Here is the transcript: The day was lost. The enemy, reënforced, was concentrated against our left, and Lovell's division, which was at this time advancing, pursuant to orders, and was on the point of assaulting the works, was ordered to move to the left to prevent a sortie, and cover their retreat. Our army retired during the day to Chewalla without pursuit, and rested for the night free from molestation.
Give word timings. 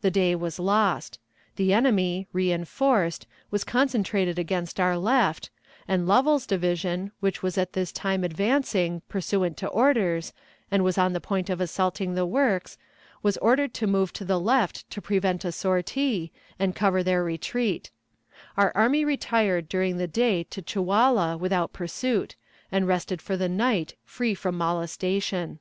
The 0.00 0.10
day 0.10 0.34
was 0.34 0.58
lost. 0.58 1.18
The 1.56 1.74
enemy, 1.74 2.26
reënforced, 2.34 3.26
was 3.50 3.64
concentrated 3.64 4.38
against 4.38 4.80
our 4.80 4.96
left, 4.96 5.50
and 5.86 6.06
Lovell's 6.08 6.46
division, 6.46 7.12
which 7.20 7.42
was 7.42 7.58
at 7.58 7.74
this 7.74 7.92
time 7.92 8.24
advancing, 8.24 9.02
pursuant 9.10 9.58
to 9.58 9.66
orders, 9.66 10.32
and 10.70 10.82
was 10.82 10.96
on 10.96 11.12
the 11.12 11.20
point 11.20 11.50
of 11.50 11.60
assaulting 11.60 12.14
the 12.14 12.24
works, 12.24 12.78
was 13.22 13.36
ordered 13.44 13.74
to 13.74 13.86
move 13.86 14.10
to 14.14 14.24
the 14.24 14.40
left 14.40 14.88
to 14.88 15.02
prevent 15.02 15.44
a 15.44 15.52
sortie, 15.52 16.32
and 16.58 16.74
cover 16.74 17.02
their 17.02 17.22
retreat. 17.22 17.90
Our 18.56 18.72
army 18.74 19.04
retired 19.04 19.68
during 19.68 19.98
the 19.98 20.08
day 20.08 20.44
to 20.44 20.62
Chewalla 20.62 21.36
without 21.38 21.74
pursuit, 21.74 22.36
and 22.72 22.88
rested 22.88 23.20
for 23.20 23.36
the 23.36 23.50
night 23.50 23.96
free 24.06 24.32
from 24.32 24.56
molestation. 24.56 25.58